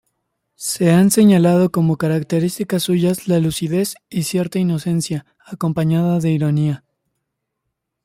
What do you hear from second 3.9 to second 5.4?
y cierta inocencia